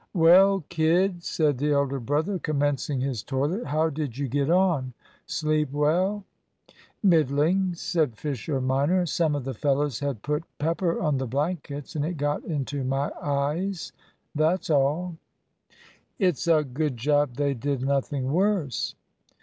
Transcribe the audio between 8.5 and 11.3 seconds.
minor. "Some of the fellows had put pepper on the